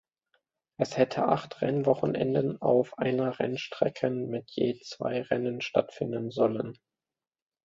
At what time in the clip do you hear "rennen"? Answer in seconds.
5.21-5.61